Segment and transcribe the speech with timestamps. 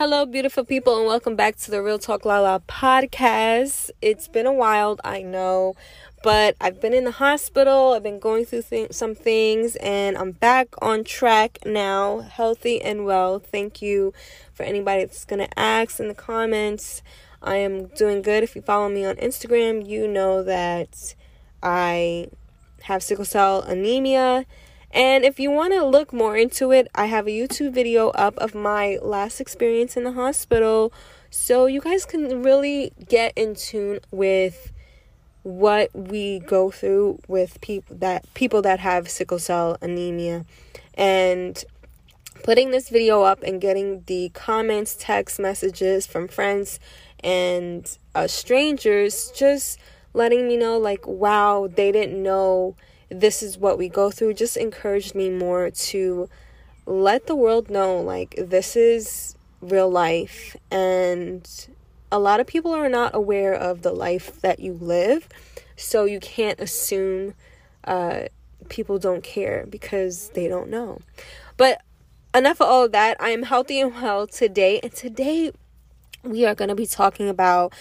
[0.00, 3.90] Hello, beautiful people, and welcome back to the Real Talk Lala podcast.
[4.00, 5.76] It's been a while, I know,
[6.22, 7.92] but I've been in the hospital.
[7.92, 13.04] I've been going through th- some things, and I'm back on track now, healthy and
[13.04, 13.40] well.
[13.40, 14.14] Thank you
[14.54, 17.02] for anybody that's going to ask in the comments.
[17.42, 18.42] I am doing good.
[18.42, 21.14] If you follow me on Instagram, you know that
[21.62, 22.28] I
[22.84, 24.46] have sickle cell anemia
[24.92, 28.36] and if you want to look more into it, I have a YouTube video up
[28.38, 30.92] of my last experience in the hospital.
[31.30, 34.72] So you guys can really get in tune with
[35.42, 40.44] what we go through with people that people that have sickle cell anemia.
[40.94, 41.62] And
[42.42, 46.80] putting this video up and getting the comments, text messages from friends
[47.22, 49.78] and uh, strangers just
[50.14, 52.74] letting me know like wow, they didn't know
[53.10, 54.34] this is what we go through.
[54.34, 56.28] Just encouraged me more to
[56.86, 60.56] let the world know like this is real life.
[60.70, 61.48] And
[62.10, 65.28] a lot of people are not aware of the life that you live.
[65.76, 67.34] So you can't assume
[67.84, 68.22] uh,
[68.68, 71.00] people don't care because they don't know.
[71.56, 71.82] But
[72.34, 73.16] enough of all of that.
[73.20, 74.80] I am healthy and well today.
[74.82, 75.52] And today
[76.22, 77.72] we are going to be talking about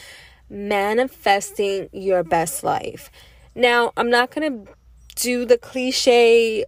[0.49, 3.11] manifesting your best life.
[3.55, 4.71] Now i'm not going to
[5.19, 6.65] do the cliche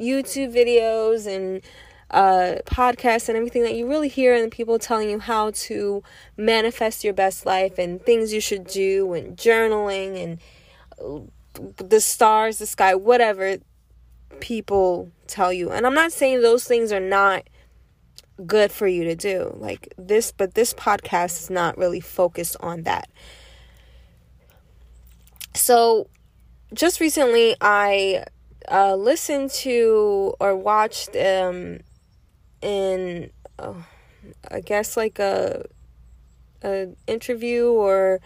[0.00, 1.62] YouTube videos and
[2.10, 6.02] uh, podcasts and everything that you really hear and people telling you how to
[6.36, 10.40] manifest your best life and things you should do and journaling and
[11.02, 11.20] uh,
[11.78, 13.56] the stars, the sky, whatever
[14.40, 15.70] people tell you.
[15.70, 17.44] And I'm not saying those things are not
[18.44, 19.56] good for you to do.
[19.58, 23.08] Like this, but this podcast is not really focused on that.
[25.54, 26.08] So,
[26.72, 28.24] just recently I
[28.70, 31.80] uh, listened to or watched um
[32.62, 33.74] in uh,
[34.50, 35.64] I guess like a
[36.62, 38.20] a interview or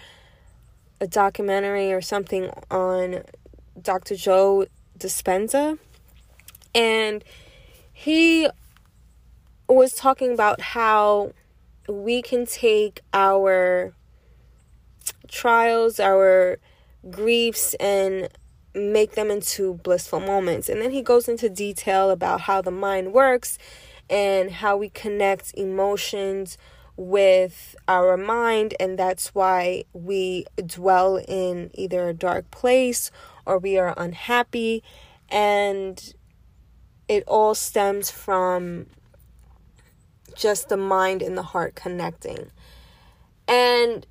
[1.00, 3.22] a documentary or something on
[3.80, 4.16] Dr.
[4.16, 4.66] Joe
[4.98, 5.78] Dispenza
[6.74, 7.24] and
[7.92, 8.48] he
[9.68, 11.32] was talking about how
[11.88, 13.92] we can take our
[15.28, 16.58] trials, our
[17.08, 18.28] griefs and
[18.74, 20.68] make them into blissful moments.
[20.68, 23.58] And then he goes into detail about how the mind works
[24.08, 26.58] and how we connect emotions
[26.96, 33.10] with our mind, and that's why we dwell in either a dark place
[33.46, 34.82] or we are unhappy,
[35.30, 36.12] and
[37.08, 38.86] it all stems from
[40.36, 42.50] just the mind and the heart connecting.
[43.48, 44.06] And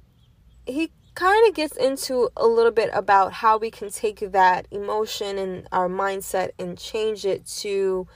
[0.65, 5.37] he kind of gets into a little bit about how we can take that emotion
[5.37, 8.07] and our mindset and change it to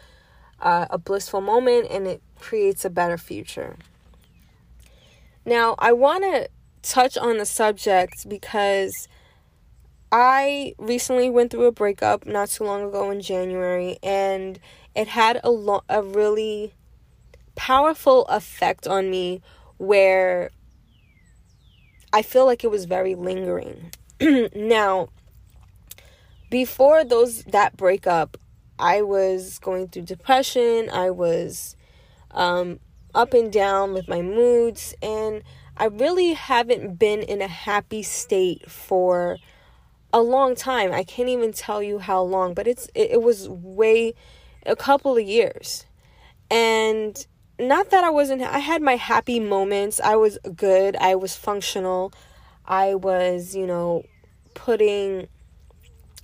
[0.61, 3.75] uh, a blissful moment and it creates a better future.
[5.45, 6.47] Now, I want to
[6.81, 9.09] touch on the subject because
[10.09, 14.57] I recently went through a breakup not too long ago in January and
[14.95, 16.73] it had a lo- a really
[17.55, 19.41] powerful effect on me
[19.77, 20.51] where
[22.13, 23.91] I feel like it was very lingering.
[24.55, 25.09] now,
[26.51, 28.37] before those that breakup,
[28.77, 30.91] I was going through depression.
[30.91, 31.75] I was
[32.29, 32.79] um,
[33.15, 35.41] up and down with my moods, and
[35.75, 39.37] I really haven't been in a happy state for
[40.13, 40.91] a long time.
[40.91, 44.13] I can't even tell you how long, but it's it, it was way
[44.67, 45.85] a couple of years.
[46.51, 47.25] And
[47.67, 49.99] not that I wasn't I had my happy moments.
[49.99, 50.95] I was good.
[50.97, 52.13] I was functional.
[52.65, 54.03] I was, you know,
[54.53, 55.27] putting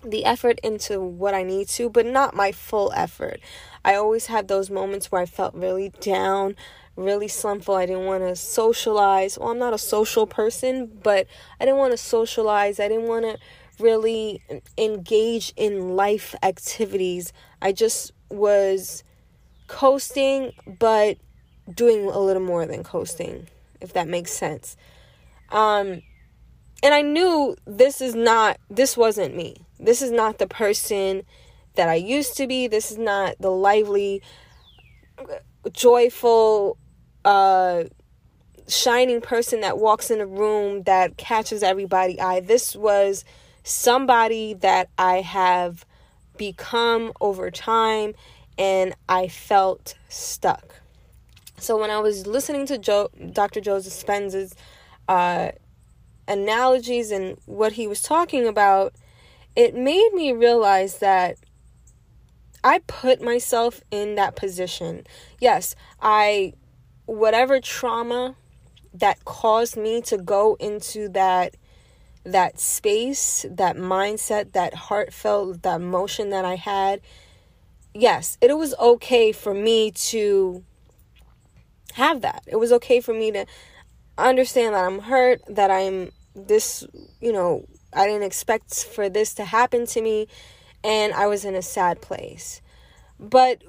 [0.03, 3.39] the effort into what I need to, but not my full effort.
[3.83, 6.55] I always had those moments where I felt really down,
[6.95, 7.75] really slumful.
[7.75, 9.37] I didn't want to socialize.
[9.37, 11.27] Well, I'm not a social person, but
[11.59, 12.79] I didn't want to socialize.
[12.79, 13.37] I didn't want to
[13.83, 14.41] really
[14.77, 17.33] engage in life activities.
[17.61, 19.03] I just was
[19.67, 21.17] coasting, but
[21.73, 23.47] doing a little more than coasting,
[23.81, 24.75] if that makes sense.
[25.51, 26.01] Um,
[26.81, 29.57] and I knew this is not, this wasn't me.
[29.79, 31.23] This is not the person
[31.75, 32.67] that I used to be.
[32.67, 34.21] This is not the lively,
[35.71, 36.77] joyful,
[37.25, 37.83] uh,
[38.67, 42.39] shining person that walks in a room that catches everybody eye.
[42.39, 43.25] This was
[43.63, 45.85] somebody that I have
[46.37, 48.13] become over time
[48.57, 50.78] and I felt stuck.
[51.59, 53.61] So when I was listening to Joe, Dr.
[53.61, 54.55] Joseph Dispenza's
[55.07, 55.51] uh,
[56.27, 58.93] analogies and what he was talking about,
[59.55, 61.37] it made me realize that
[62.63, 65.05] I put myself in that position.
[65.39, 66.53] Yes, I
[67.05, 68.35] whatever trauma
[68.93, 71.55] that caused me to go into that
[72.23, 77.01] that space, that mindset, that heartfelt, that emotion that I had,
[77.93, 80.63] yes, it was okay for me to
[81.93, 82.43] have that.
[82.47, 83.45] It was okay for me to
[84.17, 86.85] understand that I'm hurt, that I'm this,
[87.19, 90.27] you know, I didn't expect for this to happen to me,
[90.83, 92.61] and I was in a sad place.
[93.19, 93.63] But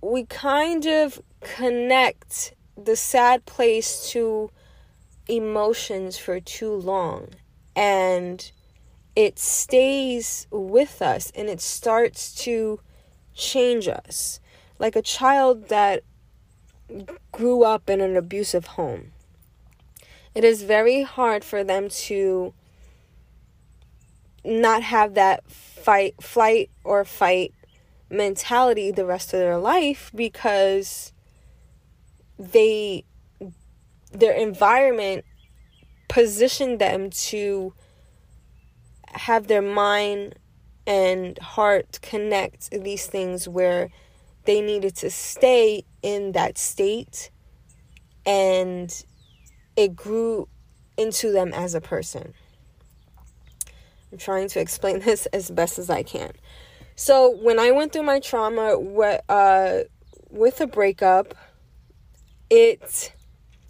[0.00, 4.50] we kind of connect the sad place to
[5.28, 7.28] emotions for too long
[7.74, 8.52] and
[9.16, 12.78] it stays with us and it starts to
[13.34, 14.40] change us
[14.78, 16.02] like a child that
[17.32, 19.12] grew up in an abusive home.
[20.34, 22.52] It is very hard for them to
[24.44, 27.52] not have that fight flight or fight
[28.08, 31.12] mentality the rest of their life because
[32.38, 33.04] they
[34.12, 35.24] their environment
[36.08, 37.74] positioned them to
[39.08, 40.34] have their mind
[40.86, 43.90] and heart connect these things where
[44.46, 47.30] they needed to stay in that state
[48.24, 49.04] and
[49.76, 50.48] it grew
[50.96, 52.32] into them as a person.
[54.10, 56.32] I'm trying to explain this as best as I can.
[56.98, 58.78] So, when I went through my trauma
[59.28, 59.80] uh,
[60.30, 61.34] with a breakup,
[62.48, 63.12] it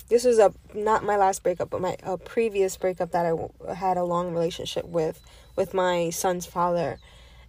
[0.09, 3.97] this was a not my last breakup but my a previous breakup that I had
[3.97, 5.21] a long relationship with
[5.57, 6.99] with my son's father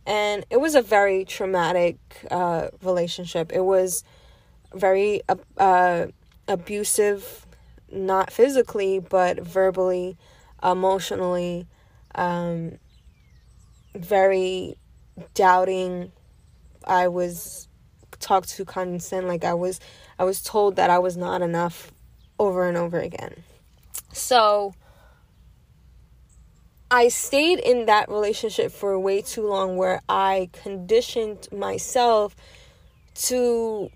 [0.08, 1.98] and it was a very traumatic
[2.32, 4.04] uh, relationship it was
[4.74, 5.22] very
[5.58, 6.08] uh,
[6.48, 7.46] abusive
[7.92, 10.18] not physically but verbally
[10.64, 11.68] emotionally
[12.16, 12.80] um,
[13.94, 14.76] very
[15.36, 16.12] doubting
[16.86, 17.68] i was
[18.20, 19.80] talked to condescend like i was
[20.18, 21.92] i was told that i was not enough
[22.40, 23.44] over and over again.
[24.14, 24.74] So
[26.90, 32.36] I stayed in that relationship for way too long where I conditioned myself
[33.16, 33.90] to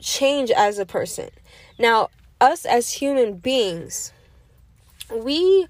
[0.00, 1.30] change as a person.
[1.78, 2.08] Now,
[2.40, 4.12] us as human beings,
[5.10, 5.66] we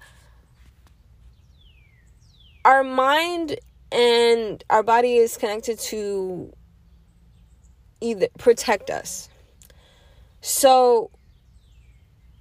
[2.65, 3.57] our mind
[3.91, 6.53] and our body is connected to
[8.01, 9.29] either protect us
[10.41, 11.09] so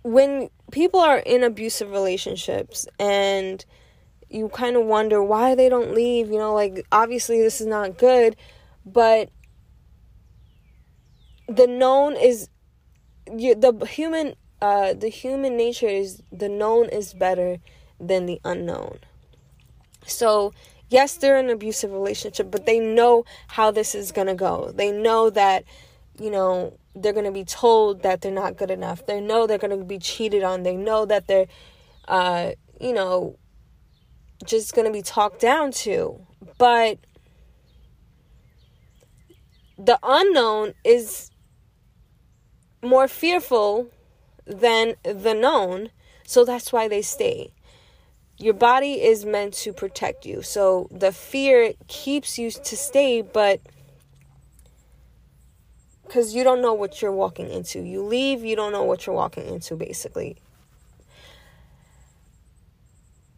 [0.03, 3.65] when people are in abusive relationships and
[4.29, 7.97] you kind of wonder why they don't leave, you know, like obviously this is not
[7.97, 8.37] good,
[8.85, 9.31] but
[11.49, 12.49] the known is
[13.27, 17.59] the human uh the human nature is the known is better
[18.01, 18.99] than the unknown.
[20.07, 20.53] So,
[20.89, 24.73] yes, they're in an abusive relationship, but they know how this is going to go.
[24.75, 25.65] They know that
[26.19, 29.07] you know they're going to be told that they're not good enough.
[29.07, 30.63] They know they're going to be cheated on.
[30.63, 31.47] They know that they're,
[32.07, 33.39] uh, you know,
[34.45, 36.21] just going to be talked down to.
[36.59, 36.99] But
[39.79, 41.31] the unknown is
[42.83, 43.89] more fearful
[44.47, 45.91] than the known.
[46.27, 47.53] So that's why they stay.
[48.39, 50.43] Your body is meant to protect you.
[50.43, 53.61] So the fear keeps you to stay, but
[56.09, 57.81] because you don't know what you're walking into.
[57.81, 60.37] You leave, you don't know what you're walking into, basically.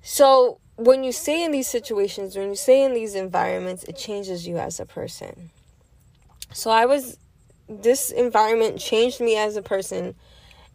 [0.03, 4.47] So, when you stay in these situations, when you stay in these environments, it changes
[4.47, 5.51] you as a person.
[6.53, 7.19] So, I was,
[7.69, 10.15] this environment changed me as a person.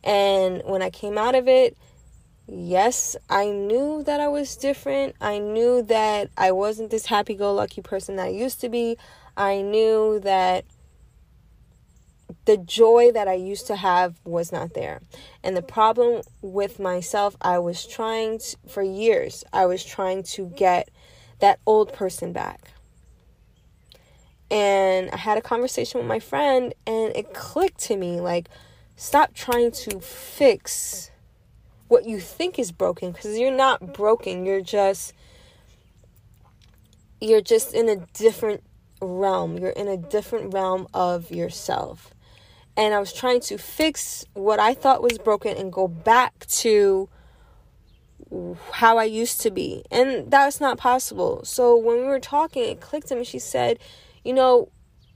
[0.04, 1.76] And when I came out of it,
[2.48, 5.16] yes, I knew that I was different.
[5.20, 8.98] I knew that I wasn't this happy go lucky person that I used to be.
[9.36, 10.66] I knew that
[12.46, 15.02] the joy that I used to have was not there.
[15.44, 20.48] And the problem with myself, I was trying to, for years, I was trying to
[20.48, 20.90] get
[21.40, 22.72] that old person back.
[24.52, 28.48] And I had a conversation with my friend, and it clicked to me like,
[28.96, 31.12] stop trying to fix
[31.88, 34.46] what you think is broken because you're not broken.
[34.46, 35.14] You're just.
[37.22, 38.62] You're just in a different
[39.02, 39.58] realm.
[39.58, 42.14] You're in a different realm of yourself
[42.78, 47.10] and I was trying to fix what I thought was broken and go back to
[48.72, 49.84] how I used to be.
[49.92, 51.44] And that's not possible.
[51.46, 53.24] So when we were talking, it clicked to me.
[53.24, 53.80] She said,
[54.24, 54.72] You know,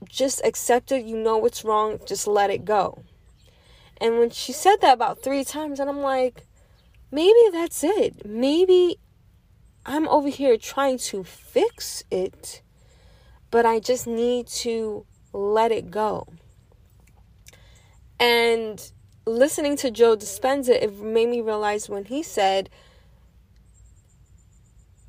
[0.08, 1.04] just accept it.
[1.04, 1.98] You know what's wrong.
[2.06, 3.02] Just let it go.
[4.00, 6.46] And when she said that about three times, and I'm like,
[7.12, 8.24] Maybe that's it.
[8.24, 8.96] Maybe
[9.84, 12.62] I'm over here trying to fix it,
[13.50, 16.28] but I just need to let it go.
[18.20, 18.92] And
[19.24, 22.68] listening to Joe Dispenza, it made me realize when he said,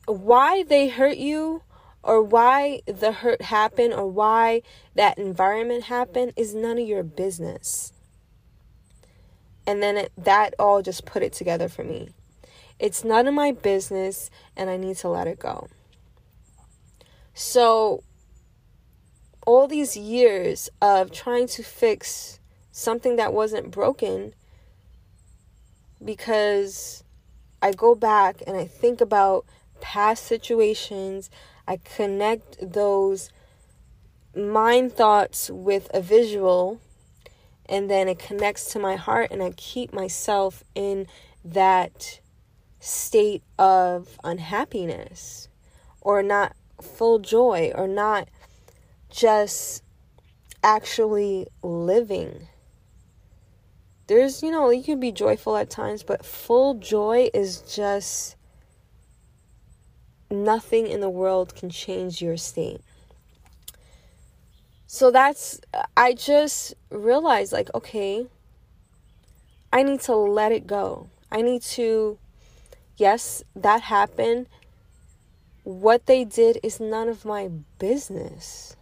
[0.05, 1.61] why they hurt you
[2.03, 4.61] or why the hurt happened or why
[4.95, 7.93] that environment happened is none of your business.
[9.67, 12.09] And then it, that all just put it together for me.
[12.79, 15.67] It's none of my business and I need to let it go.
[17.33, 18.03] So,
[19.45, 22.39] all these years of trying to fix
[22.71, 24.33] something that wasn't broken
[26.03, 27.03] because
[27.61, 29.45] I go back and I think about
[29.81, 31.29] past situations,
[31.67, 33.29] I connect those
[34.35, 36.79] mind thoughts with a visual,
[37.67, 41.07] and then it connects to my heart, and I keep myself in
[41.43, 42.19] that
[42.79, 45.47] state of unhappiness
[46.01, 48.27] or not full joy or not
[49.09, 49.83] just
[50.63, 52.47] actually living.
[54.11, 58.35] There's, you know, you can be joyful at times, but full joy is just
[60.29, 62.81] nothing in the world can change your state.
[64.85, 65.61] So that's,
[65.95, 68.27] I just realized, like, okay,
[69.71, 71.07] I need to let it go.
[71.31, 72.17] I need to,
[72.97, 74.47] yes, that happened.
[75.63, 77.49] What they did is none of my
[77.79, 78.75] business.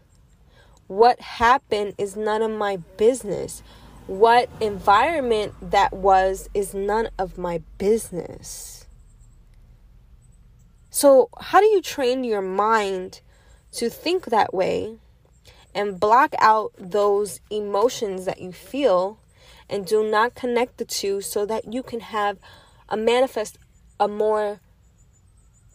[0.88, 3.62] What happened is none of my business.
[4.10, 8.88] What environment that was is none of my business.
[10.90, 13.22] So, how do you train your mind
[13.74, 14.96] to think that way
[15.76, 19.20] and block out those emotions that you feel
[19.70, 22.40] and do not connect the two so that you can have
[22.90, 23.60] a manifest
[24.00, 24.60] a more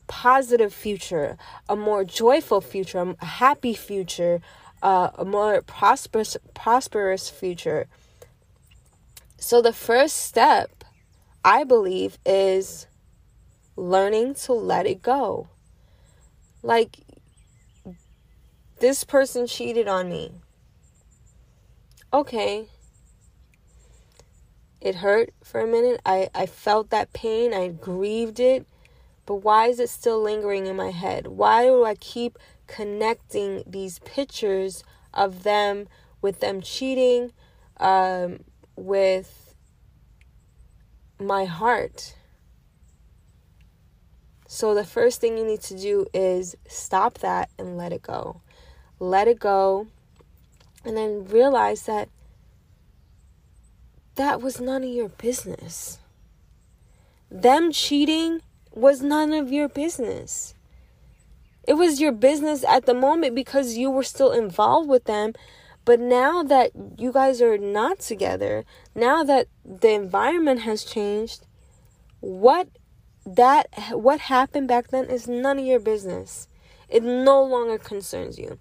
[0.08, 1.38] positive future,
[1.68, 4.40] a more joyful future, a happy future,
[4.82, 7.86] uh, a more prosperous prosperous future.
[9.36, 10.84] So the first step,
[11.44, 12.86] I believe, is
[13.76, 15.48] learning to let it go.
[16.62, 16.98] Like
[18.80, 20.32] this person cheated on me.
[22.12, 22.66] Okay.
[24.80, 26.00] It hurt for a minute.
[26.04, 27.52] I, I felt that pain.
[27.54, 28.66] I grieved it.
[29.26, 31.26] But why is it still lingering in my head?
[31.26, 35.88] Why do I keep connecting these pictures of them
[36.20, 37.32] with them cheating,
[37.78, 38.40] um,
[38.76, 39.54] with
[41.18, 42.14] my heart?
[44.46, 48.40] So, the first thing you need to do is stop that and let it go.
[49.00, 49.88] Let it go,
[50.84, 52.08] and then realize that
[54.14, 55.98] that was none of your business.
[57.30, 60.54] Them cheating was none of your business.
[61.66, 65.32] It was your business at the moment because you were still involved with them.
[65.84, 68.64] But now that you guys are not together,
[68.94, 71.46] now that the environment has changed,
[72.20, 72.68] what
[73.26, 76.48] that what happened back then is none of your business.
[76.88, 78.58] It no longer concerns you.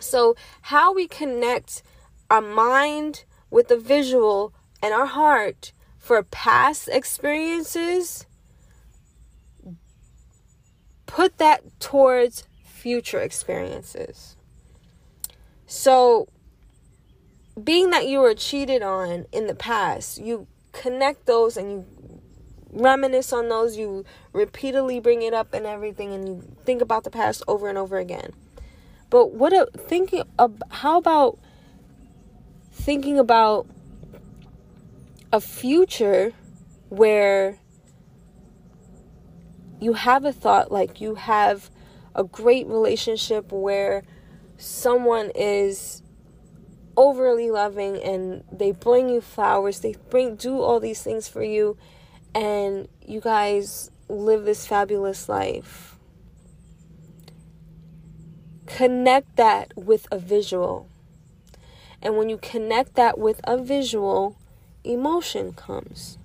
[0.00, 1.82] So, how we connect
[2.30, 8.26] our mind with the visual and our heart for past experiences
[11.06, 14.36] put that towards future experiences.
[15.66, 16.28] So,
[17.62, 21.86] being that you were cheated on in the past, you connect those and you
[22.72, 27.10] reminisce on those, you repeatedly bring it up and everything, and you think about the
[27.10, 28.32] past over and over again.
[29.10, 31.38] But what a thinking of how about
[32.72, 33.68] thinking about
[35.32, 36.32] a future
[36.88, 37.58] where
[39.80, 41.70] you have a thought like you have
[42.14, 44.02] a great relationship where
[44.56, 46.02] someone is
[46.96, 51.76] overly loving and they bring you flowers they bring do all these things for you
[52.34, 55.96] and you guys live this fabulous life.
[58.66, 60.88] Connect that with a visual.
[62.02, 64.36] And when you connect that with a visual
[64.82, 66.18] emotion comes.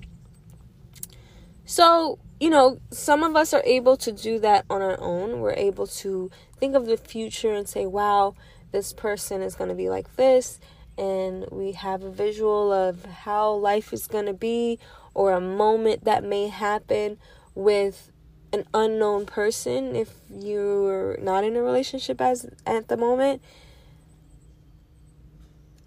[1.65, 5.41] So you know, some of us are able to do that on our own.
[5.41, 8.33] We're able to think of the future and say, wow,
[8.71, 10.59] this person is going to be like this.
[10.97, 14.79] And we have a visual of how life is going to be
[15.13, 17.17] or a moment that may happen
[17.55, 18.11] with
[18.51, 23.41] an unknown person if you're not in a relationship as at the moment.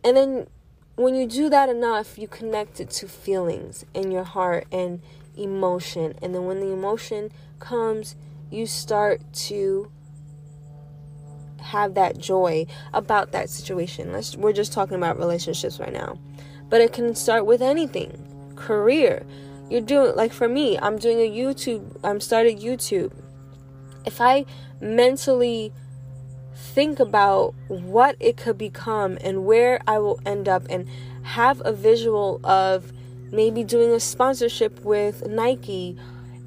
[0.05, 0.47] And then
[0.97, 5.01] when you do that enough, you connect it to feelings in your heart and
[5.37, 6.15] emotion.
[6.23, 8.17] And then when the emotion comes,
[8.51, 9.91] you start to
[11.63, 14.13] have that joy about that situation.
[14.13, 16.19] Let's, we're just talking about relationships right now.
[16.73, 18.11] but it can start with anything
[18.57, 19.27] career.
[19.69, 23.13] You're doing, like for me, I'm doing a YouTube, I'm starting YouTube.
[24.07, 24.47] If I
[24.81, 25.71] mentally
[26.55, 30.89] think about what it could become and where I will end up and
[31.25, 32.91] have a visual of
[33.31, 35.99] maybe doing a sponsorship with Nike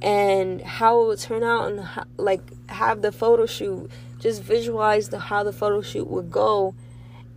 [0.01, 3.91] and how it would turn out and how, like have the photo shoot
[4.25, 6.73] just visualize the how the photo shoot would go.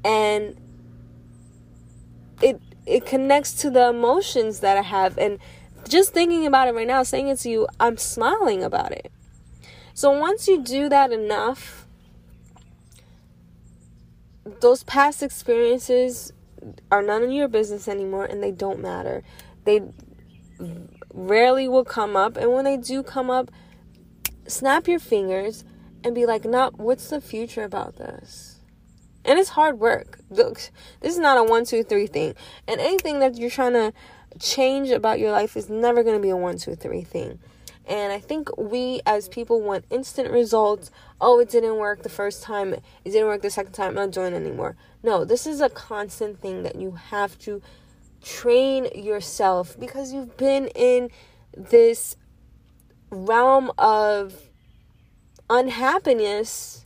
[0.02, 0.56] And
[2.40, 5.18] it it connects to the emotions that I have.
[5.18, 5.38] And
[5.86, 9.12] just thinking about it right now saying it to you I'm smiling about it.
[9.92, 11.86] So once you do that enough
[14.60, 16.32] those past experiences
[16.90, 19.22] are none of your business anymore and they don't matter.
[19.64, 19.82] They
[21.12, 22.38] rarely will come up.
[22.38, 23.50] And when they do come up,
[24.46, 25.64] snap your fingers
[26.04, 28.58] and be like, nah, what's the future about this?
[29.24, 30.20] And it's hard work.
[30.30, 32.34] Look, this is not a one, two, three thing.
[32.66, 33.92] And anything that you're trying to
[34.38, 37.38] change about your life is never going to be a one, two, three thing.
[37.86, 40.90] And I think we as people want instant results.
[41.20, 42.74] Oh, it didn't work the first time.
[42.74, 43.90] It didn't work the second time.
[43.90, 44.76] I'm not doing anymore.
[45.02, 47.62] No, this is a constant thing that you have to
[48.22, 51.10] train yourself because you've been in
[51.56, 52.16] this
[53.10, 54.47] realm of
[55.50, 56.84] unhappiness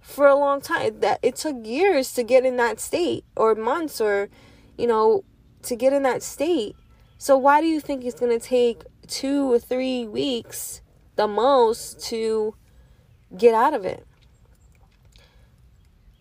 [0.00, 4.00] for a long time that it took years to get in that state or months
[4.00, 4.28] or
[4.76, 5.24] you know
[5.62, 6.74] to get in that state.
[7.18, 10.80] So why do you think it's going to take 2 or 3 weeks
[11.16, 12.54] the most to
[13.36, 14.06] get out of it?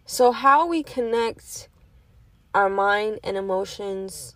[0.05, 1.69] So how we connect
[2.53, 4.35] our mind and emotions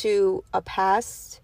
[0.00, 1.40] to a past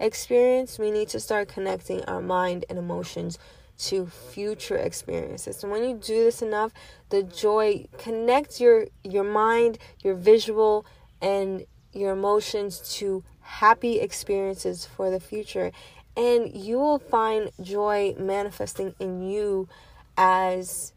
[0.00, 3.38] experience, we need to start connecting our mind and emotions
[3.78, 5.62] to future experiences.
[5.62, 6.72] And when you do this enough,
[7.10, 10.86] the joy connect your your mind, your visual
[11.20, 15.72] and your emotions to happy experiences for the future.
[16.16, 19.68] And you will find joy manifesting in you
[20.16, 20.92] as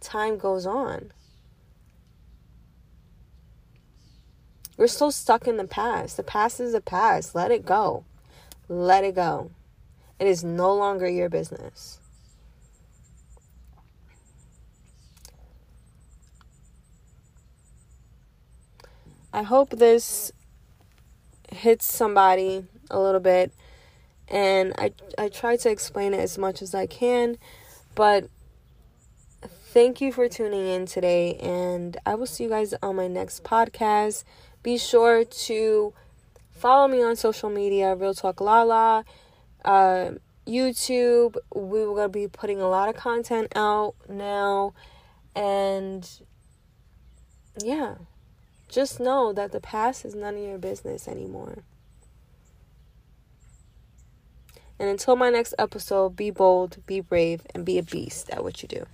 [0.00, 1.12] time goes on.
[4.76, 6.16] We're still stuck in the past.
[6.16, 7.34] The past is the past.
[7.34, 8.04] Let it go.
[8.66, 9.50] Let it go.
[10.20, 11.98] It is no longer your business.
[19.32, 20.30] I hope this
[21.50, 23.52] hits somebody a little bit
[24.28, 27.38] and I I try to explain it as much as I can,
[27.94, 28.28] but
[29.72, 33.42] thank you for tuning in today and I will see you guys on my next
[33.42, 34.24] podcast.
[34.62, 35.94] Be sure to
[36.50, 39.04] follow me on social media, Real Talk Lala,
[39.64, 40.12] uh,
[40.46, 41.36] YouTube.
[41.54, 44.74] We going to be putting a lot of content out now.
[45.34, 46.08] And
[47.62, 47.96] yeah,
[48.68, 51.64] just know that the past is none of your business anymore.
[54.78, 58.62] And until my next episode, be bold, be brave, and be a beast at what
[58.62, 58.86] you do.